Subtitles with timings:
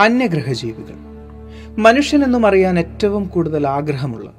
[0.00, 0.94] അന്യഗ്രഹജീവികൾ.
[1.78, 4.32] മനുഷ്യനെന്നും അറിയാൻ ഏറ്റവും കൂടുതൽ ആഗ്രഹമുള്ള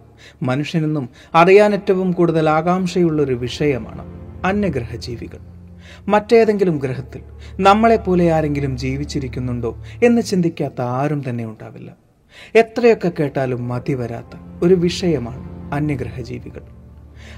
[0.43, 4.05] മനുഷ്യനെന്നും അറിയാൻ ഏറ്റവും കൂടുതൽ ആകാംക്ഷയുള്ള ഒരു വിഷയമാണ്
[4.45, 5.37] അന്യഗ്രഹജീവികൾ.
[6.07, 7.21] മറ്റേതെങ്കിലും ഗ്രഹത്തിൽ
[7.59, 11.95] നമ്മളെപ്പോലെ ആരെങ്കിലും ജീവിച്ചിരിക്കുന്നുണ്ടോ എന്ന് ചിന്തിക്കാത്ത ആരും തന്നെ ഉണ്ടാവില്ല.
[12.55, 16.61] എത്രയൊക്കെ കേട്ടാലും മതി വരാത്ത ഒരു വിഷയമാണ് അന്യഗ്രഹജീവികൾ.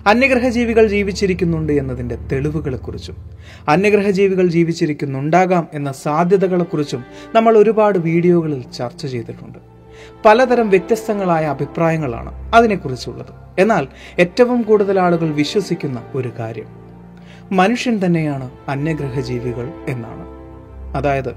[0.07, 3.15] അന്യഗ്രഹജീവികൾ ജീവിച്ചിരിക്കുന്നുണ്ട് എന്നതിന്റെ തെളിവുകളെക്കുറിച്ചും
[3.69, 7.03] അന്യഗ്രഹജീവികൾ ജീവിച്ചിരിക്കുന്നുണ്ടാകാം എന്ന സാധ്യതകളെക്കുറിച്ചും
[7.35, 9.59] നമ്മൾ ഒരുപാട് വീഡിയോകളിൽ ചർച്ച ചെയ്തിട്ടുണ്ട്.
[10.25, 13.33] പലതരം വ്യത്യസ്തങ്ങളായ അഭിപ്രായങ്ങളാണ് അതിനെക്കുറിച്ചുള്ളത്.
[13.59, 13.87] എന്നാൽ
[14.19, 16.69] ഏറ്റവും കൂടുതൽ ആളുകൾ വിശ്വസിക്കുന്ന ഒരു കാര്യം
[17.51, 20.25] മനുഷ്യൻ തന്നെയാണ് അന്യഗ്രഹജീവികൾ എന്നാണ്.
[20.97, 21.31] അതായത്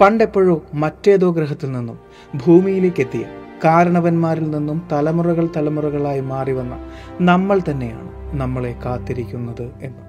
[0.00, 1.98] പണ്ടെപ്പോഴോ മറ്റേതോ ഗ്രഹത്തിൽ നിന്നും
[2.36, 3.24] ഭൂമിയിലേക്ക് എത്തിയ
[3.64, 6.76] കാരണവന്മാരിൽ നിന്നും തലമുറകൾ തലമുറകളായി മാറി വന്ന
[7.20, 10.02] നമ്മൾ തന്നെയാണ് നമ്മളെ കാത്തിരിക്കുന്നത് എന്ന്.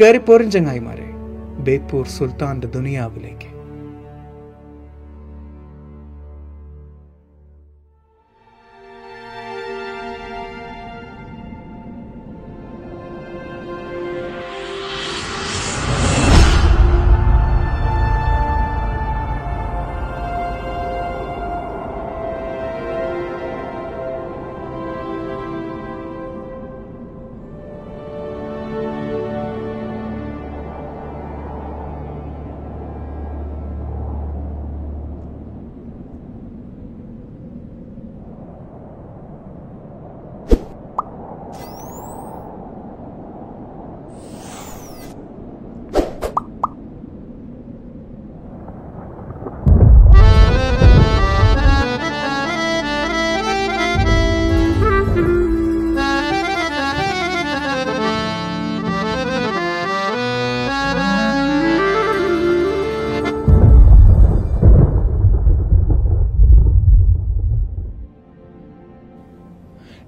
[0.00, 1.10] കയറിപ്പോരിൻ ചങ്ങായിമാരെ
[1.58, 3.55] ബേപ്പൂർ സുൽത്താന്റെ ദുനിയാവിലേക്ക്.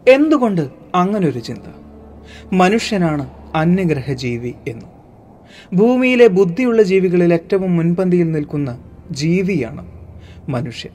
[0.08, 1.66] എന്തുകൊണ്ട് അങ്ങനൊരു ചിന്ത?
[2.52, 4.86] മനുഷ്യനാണ് അന്യഗ്രഹജീവി എന്ന്.
[5.74, 8.78] ഭൂമിയിലെ ബുദ്ധിയുള്ള ജീവികളിൽ ഏറ്റവും മുൻപന്തിയിൽ നിൽക്കുന്ന
[9.10, 9.86] ജീവിയാണ്
[10.48, 10.92] മനുഷ്യൻ.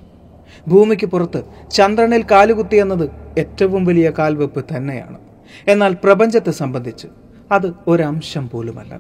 [0.68, 5.18] ഭൂമിക്ക് പുറത്ത് ചന്ദ്രനിൽ കാലുകുത്തി എന്നത് ഏറ്റവും വലിയ കാൽവെപ്പ് തന്നെയാണ്.
[5.68, 7.08] എന്നാൽ പ്രപഞ്ചത്തെ സംബന്ധിച്ച്
[7.52, 9.00] അത് ഒരംശം പോലുമല്ല.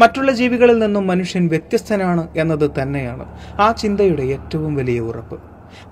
[0.00, 5.38] മറ്റുള്ള ജീവികളിൽ നിന്നും മനുഷ്യൻ വ്യത്യസ്തനാണ് എന്നത് തന്നെയാണ് ആ ചിന്തയുടെ ഏറ്റവും വലിയ ഉറപ്പ്.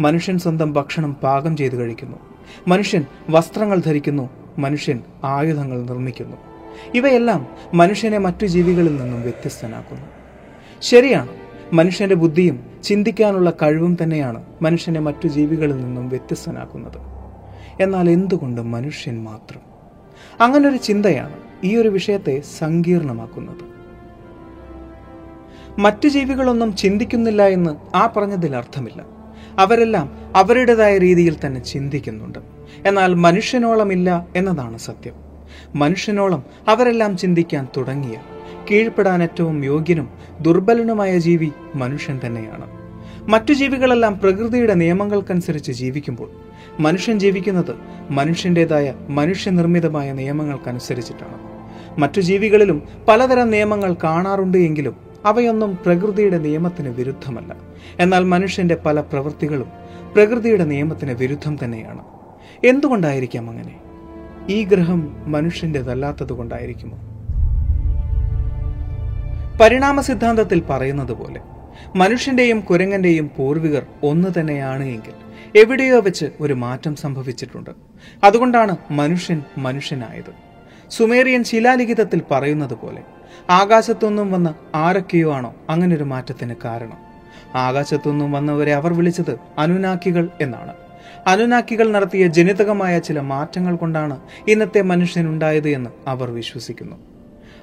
[0.00, 2.16] മനുഷ്യൻ സ്വന്തം ഭക്ഷണം പാകം ചെയ്തു കഴിക്കുന്നു.
[2.68, 6.36] മനുഷ്യൻ വസ്ത്രങ്ങൾ ധരിക്കുന്നു മനുഷ്യൻ ആയുധങ്ങൾ നിർമ്മിക്കുന്നു.
[6.94, 10.06] ഇവയെല്ലാം മനുഷ്യനെ മറ്റു ജീവികളിൽ നിന്നും വ്യത്യസ്തനാക്കുന്നു.
[10.82, 11.28] ശരിയാണ്
[11.72, 16.98] മനുഷ്യന്റെ ബുദ്ധിയും ചിന്തിക്കാനുള്ള കഴിവും തന്നെയാണ് മനുഷ്യനെ മറ്റു ജീവികളിൽ നിന്നും വ്യത്യസ്തനാക്കുന്നത്.
[17.82, 19.60] എന്നാൽ എന്തുകൊണ്ട് മനുഷ്യൻ മാത്രം?
[20.40, 23.78] അങ്ങനൊരു ചിന്തയാണ് ഈ ഒരു വിഷയത്തെ സങ്കീർണമാക്കുന്നത്.
[25.80, 29.17] മറ്റു ജീവികളൊന്നും ചിന്തിക്കുന്നില്ല എന്ന് ആ പറഞ്ഞതിൽ അർത്ഥമില്ല.
[29.58, 32.38] അവരെല്ലാം അവരുടേതായ രീതിയിൽ തന്നെ ചിന്തിക്കുന്നുണ്ട്.
[32.86, 35.14] എന്നാൽ മനുഷ്യനോളമില്ല എന്നതാണ് സത്യം.
[35.74, 38.18] മനുഷ്യനോളം അവരെല്ലാം ചിന്തിക്കാൻ തുടങ്ങിയ
[38.70, 40.10] കീഴ്പ്പെടാൻ ഏറ്റവും യോഗ്യനും
[40.40, 42.78] ദുർബലനുമായ ജീവി മനുഷ്യൻ തന്നെയാണ്.
[43.28, 46.30] മറ്റു ജീവികളെല്ലാം പ്രകൃതിയുടെ നിയമങ്ങൾക്കനുസരിച്ച് ജീവിക്കുമ്പോൾ
[46.80, 47.74] മനുഷ്യൻ ജീവിക്കുന്നത്
[48.10, 51.38] മനുഷ്യന്റെതായ മനുഷ്യനിർമ്മിതമായ നിയമങ്ങൾക്കനുസരിച്ചിട്ടാണ്.
[52.00, 57.56] മറ്റു ജീവികളിലും പലതരം നിയമങ്ങൾ കാണാറുണ്ട് എങ്കിലും അവയൊന്നും പ്രകൃതിയുടെ നിയമത്തിന് വിരുദ്ധമല്ല.
[58.00, 59.68] എന്നാൽ മനുഷ്യന്റെ പല പ്രവൃത്തികളും
[60.14, 62.04] പ്രകൃതിയുടെ നിയമത്തിന് വിരുദ്ധം തന്നെയാണ്.
[62.64, 63.80] എന്തുകൊണ്ടായിരിക്കാം അങ്ങനെ?
[64.48, 66.98] ഈ ഗ്രഹം മനുഷ്യന്റെതല്ലാത്തത് കൊണ്ടായിരിക്കുമോ
[69.60, 71.40] പരിണാമ സിദ്ധാന്തത്തിൽ പറയുന്നത് പോലെ
[71.96, 75.12] മനുഷ്യന്റെയും കുരങ്ങന്റെയും പൂർവികർ ഒന്ന് തന്നെയാണ് എങ്കിൽ
[75.58, 77.70] എവിടെയോ വെച്ച് ഒരു മാറ്റം സംഭവിച്ചിട്ടുണ്ട്.
[78.24, 80.32] അതുകൊണ്ടാണ് മനുഷ്യൻ മനുഷ്യനായത്.
[80.90, 83.02] സുമേറിയൻ ശിലാലിഖിതത്തിൽ പറയുന്നത് പോലെ
[83.50, 86.96] ആകാശത്തൊന്നും വന്ന ആരൊക്കെയോ ആണോ അങ്ങനെ ഒരു മാറ്റത്തിന് കാരണം.
[87.54, 90.74] ആകാശത്തൊന്നും വന്നവരെ അവർ വിളിച്ചത് അനുനാക്കികൾ എന്നാണ്.
[91.26, 96.96] അനുനാക്കികൾ നടത്തിയ ജനിതകമായ ചില മാറ്റങ്ങൾ കൊണ്ടാണ് ഇന്നത്തെ മനുഷ്യനുണ്ടായത് എന്ന് അവർ വിശ്വസിക്കുന്നു.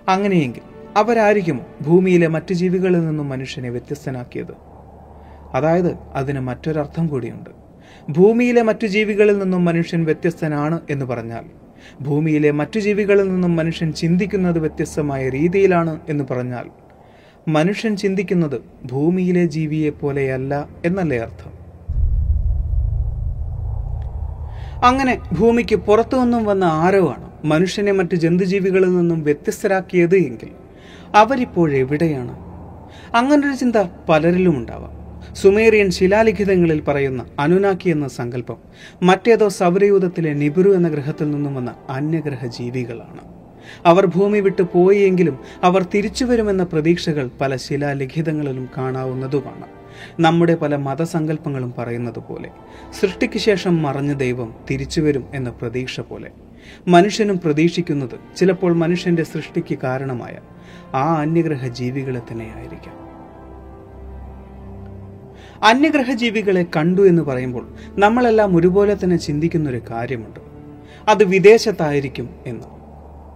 [0.10, 0.62] അങ്ങനെയെങ്കിൽ
[0.98, 4.54] അവരായിരിക്കും ഭൂമിയിലെ മറ്റു ജീവികളിൽ നിന്നും മനുഷ്യനെ വ്യത്യസ്തനാക്കിയത്?
[5.54, 7.50] അതായത് അതിന് മറ്റൊരർത്ഥം കൂടിയുണ്ട്.
[8.12, 11.65] ഭൂമിയിലെ മറ്റു ജീവികളിൽ നിന്നും മനുഷ്യൻ വ്യത്യസ്തനാണ് എന്ന് പറഞ്ഞാൽ
[12.02, 16.66] ഭൂമിയിലെ മറ്റു ജീവികളിൽ നിന്നും മനുഷ്യൻ ചിന്തിക്കുന്നത് വ്യത്യസ്തമായ രീതിയിലാണ് എന്ന് പറഞ്ഞാൽ
[17.48, 21.52] മനുഷ്യൻ ചിന്തിക്കുന്നത് ഭൂമിയിലെ ജീവിയെ പോലെയല്ല എന്നല്ലേ അർത്ഥം?
[24.84, 30.52] അങ്ങനെ ഭൂമിക്ക് പുറത്തു നിന്നും വന്ന ആരവാണ് മനുഷ്യനെ മറ്റ് ജന്തുജീവികളിൽ നിന്നും വ്യത്യസ്തരാക്കിയത് എങ്കിൽ
[31.16, 32.36] അവരിപ്പോഴെവിടെയാണ്
[33.16, 33.76] അങ്ങനൊരു ചിന്ത
[34.10, 34.95] പലരിലും ഉണ്ടാവാം
[35.36, 38.58] സുമേറിയൻ ശിലാലിഖിതങ്ങളിൽ പറയുന്ന അനുനാക്കി എന്ന സങ്കല്പം
[39.04, 43.24] മറ്റേതോ സൗരയൂഥത്തിലെ നിബുരു എന്ന ഗ്രഹത്തിൽ നിന്നും വന്ന അന്യഗ്രഹ ജീവികളാണ്
[43.86, 49.68] അവർ ഭൂമി വിട്ടു പോയെങ്കിലും അവർ തിരിച്ചുവരുമെന്ന പ്രതീക്ഷകൾ പല ശിലാലിഖിതങ്ങളിലും കാണാവുന്നതുമാണ്.
[50.20, 52.50] നമ്മുടെ പല മതസങ്കല്പങ്ങളും പറയുന്നത് പോലെ
[53.02, 56.32] സൃഷ്ടിക്ക് ശേഷം മറഞ്ഞ ദൈവം തിരിച്ചുവരും എന്ന പ്രതീക്ഷ പോലെ.
[56.88, 60.38] മനുഷ്യനും പ്രതീക്ഷിക്കുന്നത് ചിലപ്പോൾ മനുഷ്യന്റെ സൃഷ്ടിക്ക് കാരണമായ
[60.94, 63.05] ആ അന്യഗ്രഹ ജീവികളെ തന്നെയായിരിക്കാം.
[65.66, 67.68] അന്യഗ്രഹ ജീവികളെ കണ്ടു എന്ന് പറയുമ്പോൾ
[67.98, 70.40] നമ്മളെല്ലാം ഒരുപോലെ തന്നെ ചിന്തിക്കുന്ന ഒരു കാര്യമുണ്ട്.
[71.08, 72.64] അത് വിദേശത്തായിരിക്കും എന്ന്.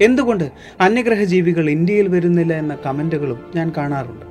[0.03, 4.25] എന്തുകൊണ്ട് അന്യഗ്രഹ ജീവികൾ ഇന്ത്യയിൽ വരുന്നില്ല എന്ന കമന്റുകളും ഞാൻ കാണാറുണ്ട്.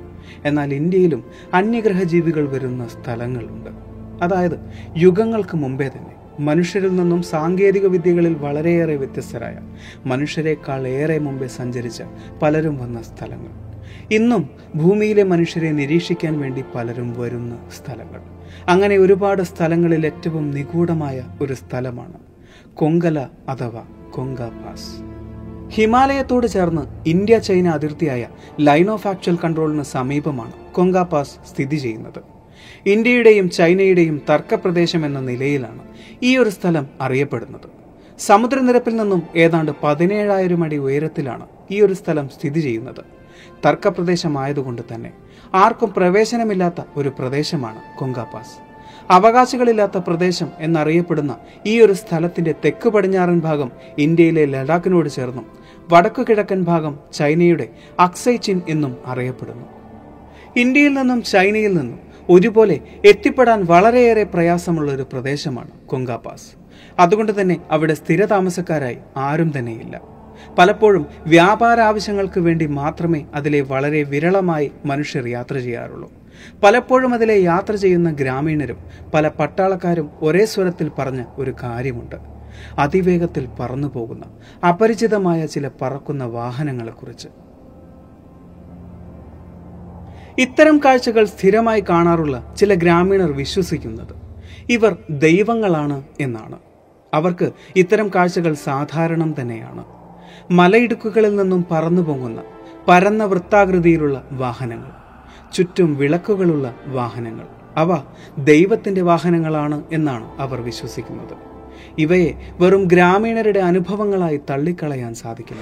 [0.47, 1.23] എന്നാൽ ഇന്ത്യയിലും
[1.53, 3.69] അന്യഗ്രഹ ജീവികൾ വരുന്ന സ്ഥലങ്ങളുണ്ട്.
[4.23, 4.59] അതായത്
[4.97, 9.57] യുഗങ്ങൾക്ക് മുമ്പേ തന്നെ മനുഷ്യരിൽ നിന്നും സാങ്കേതിക വിദ്യകളിൽ വളരെയേറെ വ്യത്യസ്തരായ
[10.05, 12.03] മനുഷ്യരെക്കാൾ ഏറെ മുമ്പേ സഞ്ചരിച്ച
[12.41, 13.68] പലരും വന്ന സ്ഥലങ്ങൾ.
[14.11, 18.21] ഇന്നും ഭൂമിയിലെ മനുഷ്യരെ നിരീക്ഷിക്കാൻ വേണ്ടി പലരും വരുന്ന സ്ഥലങ്ങൾ.
[18.67, 22.19] അങ്ങനെ ഒരുപാട് സ്ഥലങ്ങളിൽ ഏറ്റവും നിഗൂഢമായ ഒരു സ്ഥലമാണ്
[22.73, 24.89] കൊങ്കല അഥവാ കൊങ്ക പാസ്.
[25.69, 28.27] ഹിമാലയത്തോട് ചേർന്ന് ഇന്ത്യ ചൈന അതിർത്തിയായ
[28.59, 32.19] ലൈൻ ഓഫ് ആക്ച്വൽ കൺട്രോളിന് സമീപമാണ് കൊങ്ക പാസ് സ്ഥിതി ചെയ്യുന്നത്.
[32.85, 35.83] ഇന്ത്യയുടെയും ചൈനയുടെയും തർക്കപ്രദേശം എന്ന നിലയിലാണ്
[36.23, 37.69] ഈ ഒരു സ്ഥലം അറിയപ്പെടുന്നത്.
[38.19, 43.18] സമുദ്രനിരപ്പിൽ നിന്നും ഏതാണ്ട് പതിനേഴായിരം അടി ഉയരത്തിലാണ് ഈ ഒരു സ്ഥലം സ്ഥിതി ചെയ്യുന്നത്.
[43.65, 45.11] തർക്കപ്രദേശമായതുകൊണ്ട് തന്നെ
[45.53, 48.69] ആർക്കും പ്രവേശനമില്ലാത്ത ഒരു പ്രദേശമാണ് കൊങ്കാപാസ്.
[49.11, 55.45] അവകാശികളില്ലാത്ത പ്രദേശം എന്നറിയപ്പെടുന്ന ഈ ഒരു സ്ഥലത്തിന്റെ തെക്ക് പടിഞ്ഞാറൻ ഭാഗം ഇന്ത്യയിലെ ലഡാക്കിനോട് ചേർന്നും
[55.93, 57.69] വടക്കു കിഴക്കൻ ഭാഗം ചൈനയുടെ
[57.99, 59.65] അക്സൈ ചിൻ എന്നും അറിയപ്പെടുന്നു.
[60.57, 66.47] ഇന്ത്യയിൽ നിന്നും ചൈനയിൽ നിന്നും ഒരുപോലെ എത്തിപ്പെടാൻ വളരെയേറെ പ്രയാസമുള്ള ഒരു പ്രദേശമാണ് കൊങ്കാപാസ്.
[66.99, 70.18] അതുകൊണ്ട് തന്നെ അവിടെ സ്ഥിര താമസക്കാരായി ആരും തന്നെയില്ല.
[70.57, 76.11] പലപ്പോഴും വ്യാപാര ആവശ്യങ്ങൾക്ക് വേണ്ടി മാത്രമേ അതിലെ വളരെ വിരളമായി മനുഷ്യർ യാത്ര ചെയ്യാറുള്ളൂ.
[76.63, 78.77] പലപ്പോഴും അതിലെ യാത്ര ചെയ്യുന്ന ഗ്രാമീണരും
[79.13, 82.15] പല പട്ടാളക്കാരും ഒരേ സ്വരത്തിൽ പറഞ്ഞ ഒരു കാര്യമുണ്ട്.
[82.79, 84.25] അതിവേഗത്തിൽ പറന്നു പോകുന്ന
[84.65, 87.27] അപരിചിതമായ ചില പറക്കുന്ന വാഹനങ്ങളെക്കുറിച്ച്.
[90.37, 94.15] ഇത്തരം കാഴ്ചകൾ സ്ഥിരമായി കാണാറുള്ള ചില ഗ്രാമീണർ വിശ്വസിക്കുന്നത്
[94.69, 96.59] ഇവർ ദൈവങ്ങളാണ് എന്നാണ്.
[97.13, 99.98] അവർക്ക് ഇത്തരം കാഴ്ചകൾ സാധാരണം തന്നെയാണ്.
[100.51, 102.43] മലയിടുക്കുകളിൽ നിന്നും പറന്നു പൊങ്ങുന്ന
[102.87, 104.91] പരന്ന വൃത്താകൃതിയിലുള്ള വാഹനങ്ങൾ.
[105.53, 107.45] ചുറ്റും വിളക്കുകളുള്ള വാഹനങ്ങൾ.
[107.77, 107.97] അവ
[108.37, 111.37] ദൈവത്തിന്റെ വാഹനങ്ങളാണ് എന്നാണ് അവർ വിശ്വസിക്കുന്നത്.
[111.97, 115.61] ഇവയെ വെറും ഗ്രാമീണരുടെ അനുഭവങ്ങളായി തള്ളിക്കളയാൻ സാധിക്കില്ല.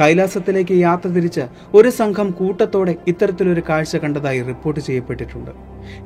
[0.00, 1.40] കൈലാസത്തിലേക്ക് യാത്ര തിരിച്ച്
[1.74, 5.50] ഒരു സംഘം കൂട്ടത്തോടെ ഇത്തരത്തിലൊരു കാഴ്ച കണ്ടതായി റിപ്പോർട്ട് ചെയ്യപ്പെട്ടിട്ടുണ്ട്.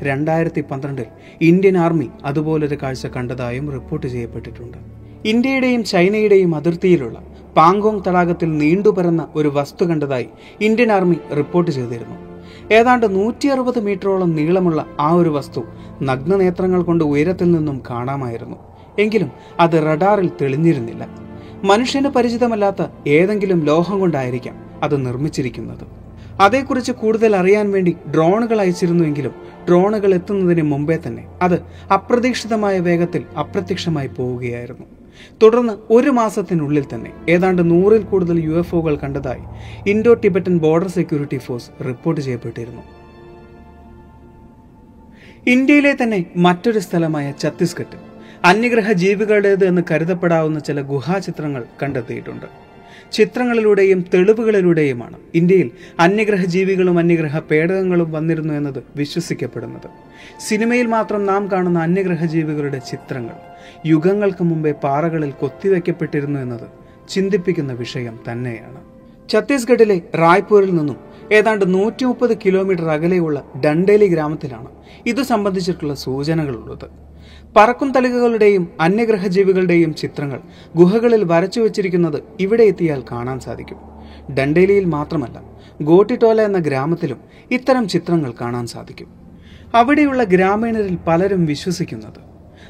[0.02, 1.04] രണ്ടായിരത്തി പന്ത്രണ്ടിൽ
[1.40, 4.78] ഇന്ത്യൻ ആർമി അതുപോലൊരു കാഴ്ച കണ്ടതായും റിപ്പോർട്ട് ചെയ്യപ്പെട്ടിട്ടുണ്ട്.
[5.24, 10.28] ഇന്ത്യയുടെയും ചൈനയുടെയും അതിർത്തിയിലുള്ള പാങ്കോങ് തടാകത്തിൽ നീണ്ടുപരന്ന ഒരു വസ്തു കണ്ടതായി
[10.60, 12.16] ഇന്ത്യൻ ആർമി റിപ്പോർട്ട് ചെയ്തിരുന്നു.
[12.74, 15.60] ഏതാണ്ട് നൂറ്റി അറുപത് മീറ്ററോളം നീളമുള്ള ആ ഒരു വസ്തു
[16.02, 18.56] നഗ്നനേത്രങ്ങൾ കൊണ്ട് ഉയരത്തിൽ നിന്നും കാണാമായിരുന്നു.
[18.98, 19.30] എങ്കിലും
[19.60, 21.08] അത് റഡാറിൽ തെളിഞ്ഞിരുന്നില്ല.
[21.64, 25.84] മനുഷ്യന് പരിചിതമല്ലാത്ത ഏതെങ്കിലും ലോഹം കൊണ്ടായിരിക്കാം അത് നിർമ്മിച്ചിരിക്കുന്നത്.
[26.40, 29.34] അതേക്കുറിച്ച് കൂടുതൽ അറിയാൻ വേണ്ടി ഡ്രോണുകൾ അയച്ചിരുന്നുവെങ്കിലും
[29.68, 34.95] ഡ്രോണുകൾ എത്തുന്നതിന് മുമ്പേ തന്നെ അത് അപ്രതീക്ഷിതമായ വേഗത്തിൽ അപ്രത്യക്ഷമായി പോവുകയായിരുന്നു.
[35.42, 39.44] തുടർന്ന് ഒരു മാസത്തിനുള്ളിൽ തന്നെ ഏതാണ്ട് നൂറിൽ കൂടുതൽ യു എഫ് ഒകൾ കണ്ടതായി
[39.90, 42.84] Indo Tibetan border security force report ചെയ്യപ്പെട്ടിരുന്നു.
[45.46, 47.98] ഇന്ത്യയിലെ തന്നെ മറ്റൊരു സ്ഥലമായ ഛത്തീസ്ഗഡ്
[48.44, 52.65] അന്യഗ്രഹ ജീവികളുടേത് എന്ന് കരുതപ്പെടാവുന്ന ചില ഗുഹാചിത്രങ്ങൾ കണ്ടെത്തിയിട്ടുണ്ട്.
[53.12, 55.16] ചിത്രങ്ങളിലൂടെയും തെളിവുകളിലൂടെയുമാണ്.
[55.34, 59.88] ഇന്ത്യയിൽ അന്യഗ്രഹ ജീവികളും അന്യഗ്രഹ പേടകങ്ങളും വന്നിരുന്നു എന്നത് വിശ്വസിക്കപ്പെടുന്നത്.
[60.48, 63.34] സിനിമയിൽ മാത്രം നാം കാണുന്ന അന്യഗ്രഹ ജീവികളുടെ ചിത്രങ്ങൾ
[63.86, 66.68] യുഗങ്ങൾക്ക് മുമ്പേ പാറകളിൽ കൊത്തിവെക്കപ്പെട്ടിരുന്നു എന്നത്
[67.08, 68.80] ചിന്തിപ്പിക്കുന്ന വിഷയം തന്നെയാണ്.
[69.30, 70.96] ഛത്തീസ്ഗഡിലെ റായ്പൂരിൽ നിന്നും
[71.32, 74.68] ഏതാണ്ട് നൂറ്റി മുപ്പത് കിലോമീറ്റർ അകലെയുള്ള ഡണ്ടേലി ഗ്രാമത്തിലാണ്
[75.06, 77.05] ഇത് സംബന്ധിച്ചിട്ടുള്ള സൂചനകളുള്ളത്.
[77.56, 80.40] പറക്കും തളികകളുടെയും അന്യഗ്രഹജീവികളുടെയും ചിത്രങ്ങൾ
[80.76, 83.78] ഗുഹകളിൽ വരച്ചു വച്ചിരിക്കുന്നത് ഇവിടെ എത്തിയാൽ കാണാൻ സാധിക്കും.
[84.38, 85.42] ഡണ്ടേലിയിൽ മാത്രമല്ല
[85.82, 87.20] ഗോട്ടിട്ടോല എന്ന ഗ്രാമത്തിലും
[87.50, 89.08] ഇത്തരം ചിത്രങ്ങൾ കാണാൻ സാധിക്കും.
[89.74, 92.20] അവിടെയുള്ള ഗ്രാമീണരിൽ പലരും വിശ്വസിക്കുന്നത്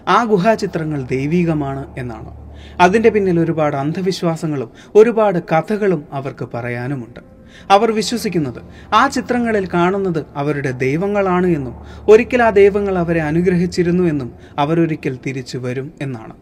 [0.09, 2.47] ആ ഗുഹാചിത്രങ്ങൾ ദൈവീകമാണ് എന്നാണ്.
[2.81, 7.36] അതിന്റെ പിന്നിൽ ഒരുപാട് അന്ധവിശ്വാസങ്ങളും ഒരുപാട് കഥകളും അവർക്ക് പറയാനുമുണ്ട്.
[7.71, 8.63] അവർ വിശ്വസിക്കുന്നത്.
[8.95, 11.77] ആ ചിത്രങ്ങളിൽ കാണുന്നത് അവരുടെ ദൈവങ്ങളാണ് എന്നും
[12.09, 16.35] ഒരിക്കൽ ആ ദൈവങ്ങൾ അവരെ അനുഗ്രഹിച്ചിരുന്നു എന്നും അവരൊരിക്കൽ തിരിച്ചു വരും എന്നാണ്.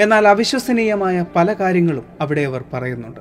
[0.00, 3.20] എന്നാൽ അവിശ്വസനീയമായ പല കാര്യങ്ങളും അവിടെ അവർ പറയുന്നുണ്ട്.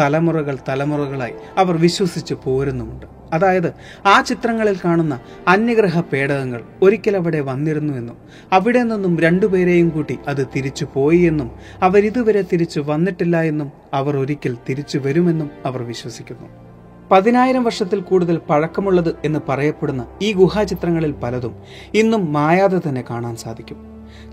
[0.00, 3.06] തലമുറകൾ തലമുറകളായി അവർ വിശ്വസിച്ച് പോരുന്നുമുണ്ട്.
[3.32, 3.72] അതായത്
[4.06, 8.16] ആ ചിത്രങ്ങളിൽ കാണുന്ന അന്യഗ്രഹ പേടകങ്ങൾ ഒരിക്കൽ അവിടെ വന്നിരുന്നു എന്നും
[8.52, 11.50] അവിടെ നിന്നും രണ്ടുപേരെയും കൂട്ടി അത് തിരിച്ചു പോയി എന്നും
[11.82, 16.67] അവരിതുവരെ തിരിച്ചു വന്നിട്ടില്ല എന്നും അവർ ഒരിക്കൽ തിരിച്ചു വരുമെന്നും അവർ വിശ്വസിക്കുന്നു.
[17.10, 21.54] പതിനായിരം വർഷത്തിൽ കൂടുതൽ പഴക്കമുള്ളത് എന്ന് പറയപ്പെടുന്ന ഈ ഗുഹാചിത്രങ്ങളിൽ പലതും
[21.94, 23.78] ഇന്നും മായാതെ തന്നെ കാണാൻ സാധിക്കും.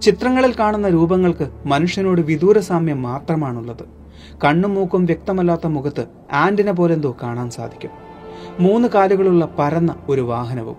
[0.02, 3.84] ചിത്രങ്ങളിൽ കാണുന്ന രൂപങ്ങൾക്ക് മനുഷ്യനോട് വിദൂര സാമ്യം മാത്രമാണുള്ളത്.
[4.44, 7.90] കണ്ണും മൂക്കും വ്യക്തമല്ലാത്ത മുഖത്ത് ആന്റിന പോലെന്തോ കാണാൻ സാധിക്കും.
[8.60, 10.76] മൂന്ന് കാലുകളുള്ള പരന്ന ഒരു വാഹനവും.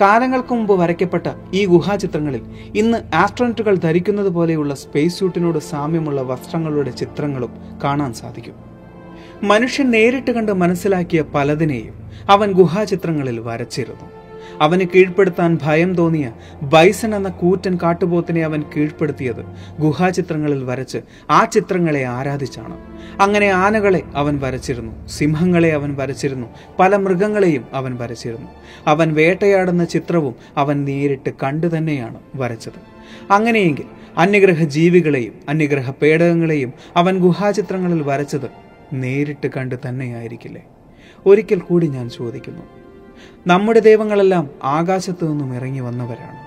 [0.00, 2.42] കാലങ്ങൾക്ക് മുമ്പ് വരയ്ക്കപ്പെട്ട ഈ ഗുഹാചിത്രങ്ങളിൽ
[2.74, 7.50] ഇന്ന് ആസ്ട്രോണറ്റുകൾ ധരിക്കുന്നത് പോലെയുള്ള സ്പേസ് സ്യൂട്ടിനോട് സാമ്യമുള്ള വസ്ത്രങ്ങളുടെ ചിത്രങ്ങളും
[7.84, 8.75] കാണാൻ സാധിക്കും.
[9.42, 11.94] മനുഷ്യൻ നേരിട്ട് കണ്ട് മനസ്സിലാക്കിയ പലതിനെയും
[12.30, 14.10] അവൻ ഗുഹാചിത്രങ്ങളിൽ വരച്ചിരുന്നു.
[14.60, 19.44] അവന് കീഴ്പ്പെടുത്താൻ ഭയം തോന്നിയ ബൈസൺ എന്ന കൂറ്റൻ കാട്ടുപോത്തിനെ അവൻ കീഴ്പ്പെടുത്തിയത്
[19.80, 20.98] ഗുഹാചിത്രങ്ങളിൽ വരച്ച്
[21.30, 22.76] ആ ചിത്രങ്ങളെ ആരാധിച്ചാണ്.
[23.20, 26.46] അങ്ങനെ ആനകളെ അവൻ വരച്ചിരുന്നു സിംഹങ്ങളെ അവൻ വരച്ചിരുന്നു
[26.78, 28.48] പല മൃഗങ്ങളെയും അവൻ വരച്ചിരുന്നു.
[28.86, 32.96] അവൻ വേട്ടയാടുന്ന ചിത്രവും അവൻ നേരിട്ട് കണ്ടു തന്നെയാണ് വരച്ചത്.
[33.32, 33.84] അങ്ങനെയെങ്കിൽ
[34.16, 40.64] അന്യഗ്രഹ ജീവികളെയും അന്യഗ്രഹ പേടകങ്ങളെയും അവൻ ഗുഹാചിത്രങ്ങളിൽ വരച്ചത് നേരിട്ട് കണ്ട് തന്നെയായിരിക്കില്ലേ?
[41.26, 42.62] ഒരിക്കൽ കൂടി ഞാൻ ചോദിക്കുന്നു.
[43.46, 46.46] നമ്മുടെ ദൈവങ്ങളെല്ലാം ആകാശത്തു നിന്നും ഇറങ്ങി വന്നവരാണ്.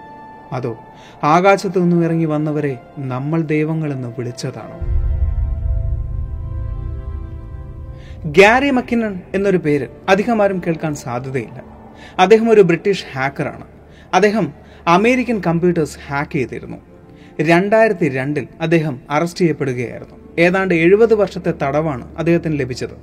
[0.56, 0.78] അതോ
[1.24, 4.80] ആകാശത്തു നിന്നും ഇറങ്ങി വന്നവരെ നമ്മൾ ദൈവങ്ങളെന്ന് വിളിച്ചതാണോ?
[8.32, 11.64] ഗ്യാരി മക്കിനൺ എന്നൊരു പേര് അധികമാരും കേൾക്കാൻ സാധ്യതയില്ല.
[12.20, 13.66] അദ്ദേഹം ഒരു ബ്രിട്ടീഷ് ഹാക്കറാണ്.
[14.14, 14.54] അദ്ദേഹം
[14.88, 16.78] അമേരിക്കൻ കമ്പ്യൂട്ടേഴ്സ് ഹാക്ക് ചെയ്തിരുന്നു.
[17.42, 20.29] രണ്ടായിരത്തി രണ്ടിൽ അദ്ദേഹം അറസ്റ്റ് ചെയ്യപ്പെടുകയായിരുന്നു.
[20.40, 22.96] ഏതാണ്ട് എഴുപത് വർഷത്തെ തടവാണ് അദ്ദേഹത്തിന് ലഭിച്ചത്.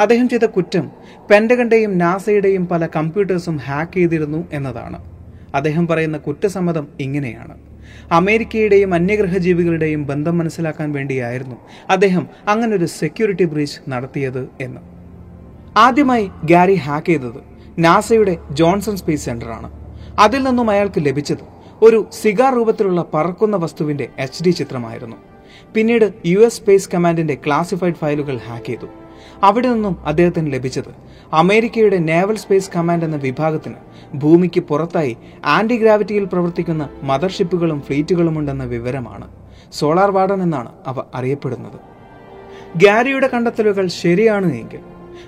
[0.00, 0.90] അദ്ദേഹം ചെയ്ത കുറ്റം
[1.30, 4.98] പെൻഡകന്റെയും നാസയുടെയും പല കമ്പ്യൂട്ടേഴ്സും ഹാക്ക് ചെയ്തിരുന്നു എന്നതാണ്.
[5.54, 7.58] അദ്ദേഹം പറയുന്ന കുറ്റസമ്മതം ഇങ്ങനെയാണ്.
[8.12, 11.56] അമേരിക്കയുടെയും അന്യഗ്രഹ ജീവികളുടെയും ബന്ധം മനസ്സിലാക്കാൻ വേണ്ടിയായിരുന്നു
[11.90, 14.80] അദ്ദേഹം അങ്ങനൊരു സെക്യൂരിറ്റി ബ്രീച്ച് നടത്തിയത് എന്ന്.
[15.76, 17.40] ആദ്യമായി ഗാരി ഹാക്ക് ചെയ്തത്
[17.78, 19.70] നാസയുടെ ജോൺസൺ സ്പേസ് സെന്ററാണ്.
[20.18, 21.44] അതിൽ നിന്നും അയാൾക്ക് ലഭിച്ചത്
[21.82, 25.16] ഒരു സിഗാർ രൂപത്തിലുള്ള പറക്കുന്ന വസ്തുവിന്റെ എച്ച് ഡി ചിത്രമായിരുന്നു.
[25.74, 28.86] പിന്നീട് യു എസ് സ്പേസ് കമാൻഡിന്റെ ക്ലാസിഫൈഡ് ഫയലുകൾ ഹാക്ക് ചെയ്തു.
[29.42, 30.90] അവിടെ നിന്നും അദ്ദേഹത്തിന് ലഭിച്ചത്
[31.32, 33.74] അമേരിക്കയുടെ നേവൽ സ്പേസ് കമാൻഡ് എന്ന വിഭാഗത്തിന്
[34.16, 39.28] ഭൂമിക്ക് പുറത്തായി ആന്റി ഗ്രാവിറ്റിയിൽ പ്രവർത്തിക്കുന്ന മദർഷിപ്പുകളും ഫ്ലീറ്റുകളും ഉണ്ടെന്ന വിവരമാണ്
[39.72, 41.78] സോളാർ വാർഡൻ എന്നാണ് അവ അറിയപ്പെടുന്നത്.
[42.76, 44.80] ഗാരിയുടെ കണ്ടെത്തലുകൾ ശരിയാണ് എങ്കിൽ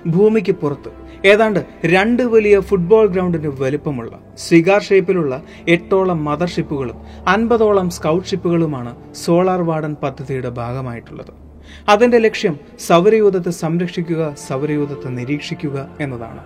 [0.09, 6.95] ഭൂമിക്ക് പുറത്ത് ഏതാണ്ട് രണ്ട് വലിയ ഫുട്ബോൾ ഗ്രൗണ്ടിന് വലുപ്പമുള്ള സിഗാർ ഷേപ്പിലുള്ള എട്ടോളം മദർഷിപ്പുകളും
[7.27, 11.33] അൻപതോളം സ്കൗട്ട് ഷിപ്പുകളുമാണ് സോളാർ വാർഡൻ പദ്ധതിയുടെ ഭാഗമായിട്ടുള്ളത്.
[11.89, 16.39] അതിന്റെ ലക്ഷ്യം സൗരയൂഥത്തെ സംരക്ഷിക്കുക സൗരയൂഥത്തെ നിരീക്ഷിക്കുക എന്നതാണ്.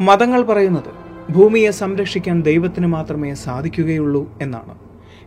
[0.00, 0.90] മതങ്ങൾ പറയുന്നത്
[1.32, 4.78] ഭൂമിയെ സംരക്ഷിക്കാൻ ദൈവത്തിന് മാത്രമേ സാധിക്കുകയുള്ളൂ എന്നാണ്.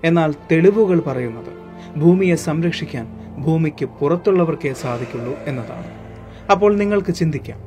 [0.03, 1.53] എന്നാൽ തെളിവുകൾ പറയുന്നത്
[1.99, 3.07] ഭൂമിയെ സംരക്ഷിക്കാൻ
[3.41, 5.87] ഭൂമിക്ക് പുറത്തുള്ളവർക്കേ സാധിക്കുള്ളൂ എന്നതാണ്.
[6.51, 7.66] അപ്പോൾ നിങ്ങൾക്ക് ചിന്തിക്കാം